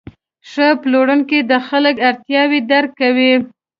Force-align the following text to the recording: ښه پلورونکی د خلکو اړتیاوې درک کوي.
ښه 0.49 0.67
پلورونکی 0.81 1.39
د 1.51 1.53
خلکو 1.67 2.01
اړتیاوې 2.09 2.59
درک 2.71 2.91
کوي. 3.01 3.33